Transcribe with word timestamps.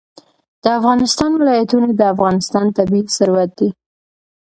د 0.63 0.65
افغانستان 0.79 1.31
ولايتونه 1.35 1.87
د 1.95 2.01
افغانستان 2.13 2.65
طبعي 2.77 3.01
ثروت 3.15 3.51
دی. 3.59 3.69